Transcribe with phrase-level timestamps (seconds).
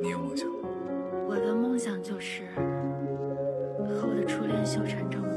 [0.00, 0.68] 你有梦想吗？
[1.28, 5.28] 我的梦想就是和我的初恋修成正果。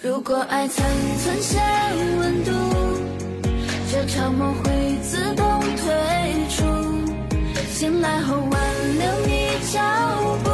[0.00, 0.84] 如果爱曾
[1.18, 1.60] 存下
[2.20, 2.50] 温度，
[3.90, 6.64] 这场梦会自动退出。
[7.70, 8.50] 醒来后挽
[8.98, 9.80] 留你脚
[10.44, 10.47] 步，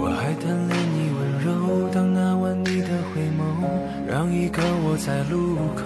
[0.00, 3.40] 我还贪恋你温柔，当那晚你的回眸，
[4.06, 5.82] 让一个我在路口。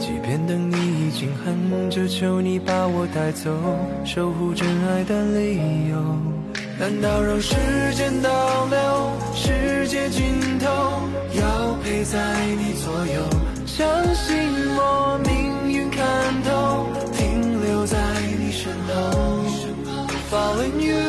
[0.00, 3.50] 即便等你已经很久，求你把我带走，
[4.04, 5.96] 守护真爱的理由。
[6.78, 7.54] 难道让时
[7.94, 8.28] 间倒
[8.66, 10.66] 流，世界尽头，
[11.32, 12.18] 要陪在
[12.58, 13.22] 你左右？
[13.66, 14.36] 相信
[14.76, 16.02] 我，命运看
[16.42, 17.96] 透，停留在
[18.38, 18.94] 你身后。
[20.28, 21.05] Falling you。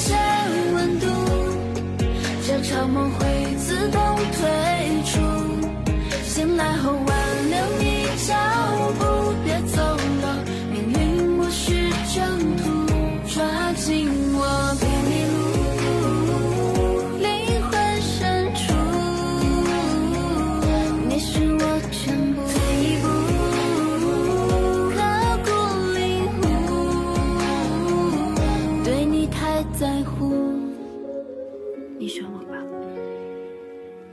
[0.00, 0.16] 如果爱曾存下
[0.74, 1.06] 温度，
[2.46, 3.20] 这场梦会
[3.58, 4.00] 自动
[4.32, 4.40] 退
[5.04, 5.20] 出。
[6.24, 8.34] 醒来后挽留你脚
[8.98, 9.29] 步，
[32.00, 32.56] 你选我吧，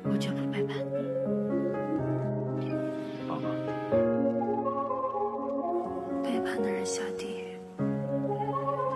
[0.04, 0.98] 我绝不背叛你。
[3.26, 3.48] 宝宝，
[6.22, 7.56] 背叛的人下地狱。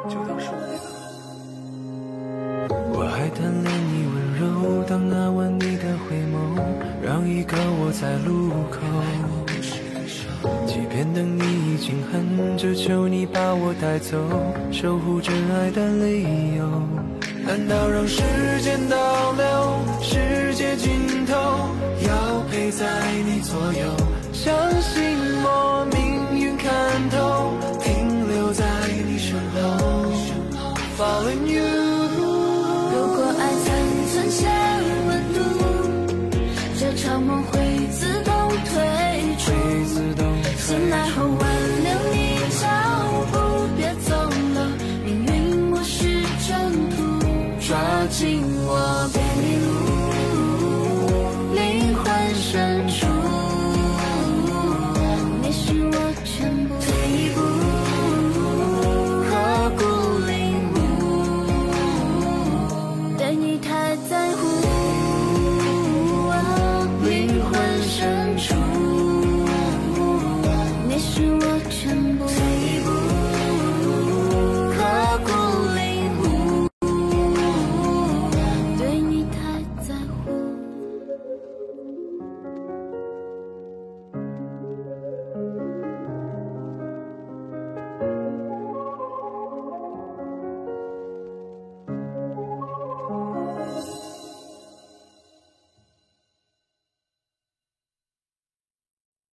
[0.09, 0.85] 就当是我背叛。
[2.91, 6.59] 我还贪恋你温柔，当那晚你的回眸，
[7.01, 8.81] 让一个我在路口。
[10.67, 14.17] 即便等你已经很久，求你把我带走，
[14.69, 16.67] 守护真爱的理由。
[17.51, 18.21] 难道让时
[18.61, 21.35] 间倒流，世界尽头
[22.07, 22.87] 要陪在
[23.25, 23.83] 你左右？
[24.31, 25.03] 相信
[25.43, 26.71] 我，命运看
[27.09, 27.51] 透，
[27.83, 28.63] 停留在
[29.05, 29.59] 你身后。
[30.97, 31.59] Following you。
[32.93, 33.67] 如果爱层
[34.13, 34.47] 存写
[35.09, 35.39] 温度，
[36.79, 38.31] 这场梦会自动
[38.63, 38.79] 退
[39.39, 39.51] 出。
[40.57, 41.39] 醒来后挽
[41.83, 42.20] 留你。
[48.11, 49.63] 紧握不迷路，
[51.55, 53.20] 灵魂深处。